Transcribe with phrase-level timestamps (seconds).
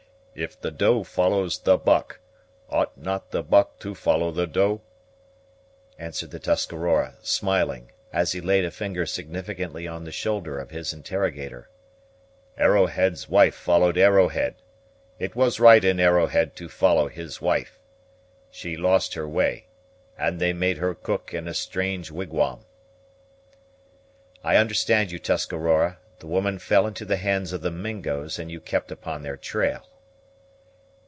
[0.33, 2.21] "If the doe follows the buck,
[2.69, 4.81] ought not the buck to follow the doe?"
[5.99, 10.93] answered the Tuscarora, smiling, as he laid a finger significantly on the shoulder of his
[10.93, 11.69] interrogator.
[12.57, 14.55] "Arrowhead's wife followed Arrowhead;
[15.19, 17.77] it was right in Arrowhead to follow his wife.
[18.49, 19.67] She lost her way,
[20.17, 22.63] and they made her cook in a strange wigwam."
[24.45, 25.97] "I understand you, Tuscarora.
[26.19, 29.87] The woman fell into the hands of the Mingos, and you kept upon their trail."